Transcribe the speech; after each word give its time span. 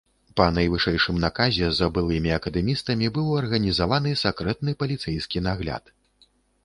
Па 0.39 0.45
найвышэйшым 0.53 1.19
наказе 1.25 1.67
за 1.81 1.89
былымі 1.97 2.31
акадэмістамі 2.37 3.11
быў 3.19 3.29
арганізаваны 3.43 4.17
сакрэтны 4.25 4.71
паліцэйскі 4.81 5.37
нагляд. 5.51 5.83